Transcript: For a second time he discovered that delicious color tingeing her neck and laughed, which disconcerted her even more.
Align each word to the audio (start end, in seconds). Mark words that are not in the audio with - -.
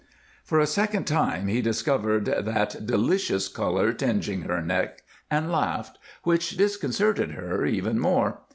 For 0.43 0.59
a 0.59 0.65
second 0.65 1.03
time 1.05 1.45
he 1.47 1.61
discovered 1.61 2.25
that 2.25 2.87
delicious 2.87 3.47
color 3.47 3.93
tingeing 3.93 4.47
her 4.47 4.59
neck 4.59 5.03
and 5.29 5.51
laughed, 5.51 5.99
which 6.23 6.57
disconcerted 6.57 7.33
her 7.33 7.67
even 7.67 7.99
more. 7.99 8.41